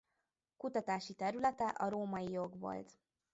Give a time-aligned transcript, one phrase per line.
[0.57, 2.91] Kutatási területe a római jog volt.